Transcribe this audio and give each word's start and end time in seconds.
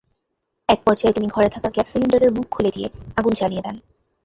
একপর্যায়ে 0.69 1.15
তিনি 1.15 1.27
ঘরে 1.27 1.49
থাকা 1.49 1.69
গ্যাস 1.69 1.87
সিলিন্ডারের 1.91 2.31
মুখ 2.31 2.45
খুলে 2.51 2.71
দিয়ে 2.71 2.87
আগুন 3.17 3.33
জ্বালিয়ে 3.39 3.65
দেন। 3.65 3.75